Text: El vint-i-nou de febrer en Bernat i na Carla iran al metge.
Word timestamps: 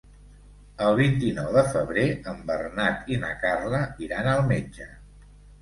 El 0.85 0.95
vint-i-nou 0.99 1.51
de 1.57 1.63
febrer 1.75 2.05
en 2.33 2.41
Bernat 2.49 3.13
i 3.17 3.21
na 3.27 3.31
Carla 3.45 3.83
iran 4.07 4.31
al 4.35 4.43
metge. 4.55 4.91